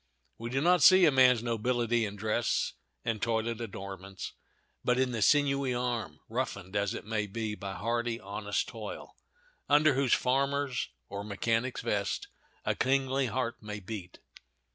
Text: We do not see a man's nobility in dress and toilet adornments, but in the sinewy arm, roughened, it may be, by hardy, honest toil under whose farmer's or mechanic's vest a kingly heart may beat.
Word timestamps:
We 0.39 0.49
do 0.49 0.61
not 0.61 0.81
see 0.81 1.05
a 1.05 1.11
man's 1.11 1.43
nobility 1.43 2.05
in 2.05 2.15
dress 2.15 2.73
and 3.05 3.21
toilet 3.21 3.61
adornments, 3.61 4.33
but 4.83 4.97
in 4.97 5.11
the 5.11 5.21
sinewy 5.21 5.75
arm, 5.75 6.21
roughened, 6.27 6.75
it 6.75 7.05
may 7.05 7.27
be, 7.27 7.53
by 7.53 7.73
hardy, 7.75 8.19
honest 8.19 8.67
toil 8.67 9.15
under 9.69 9.93
whose 9.93 10.13
farmer's 10.15 10.89
or 11.07 11.23
mechanic's 11.23 11.81
vest 11.81 12.29
a 12.65 12.73
kingly 12.73 13.27
heart 13.27 13.61
may 13.61 13.79
beat. 13.79 14.17